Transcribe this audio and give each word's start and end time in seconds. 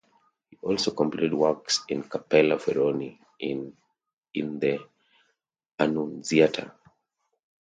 He 0.49 0.57
also 0.63 0.95
completed 0.95 1.31
works 1.35 1.83
in 1.87 2.01
Cappella 2.01 2.57
Feroni 2.57 3.19
in 3.41 3.73
the 4.33 4.79
Annunziata. 5.77 6.73